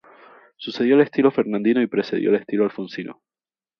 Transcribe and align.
Sucedió 0.57 0.95
al 0.95 1.01
estilo 1.01 1.29
fernandino 1.29 1.79
y 1.79 1.85
precedió 1.85 2.31
al 2.31 2.37
estilo 2.37 2.63
alfonsino. 2.63 3.21